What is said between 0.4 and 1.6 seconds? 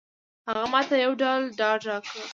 هغه ماته یو ډول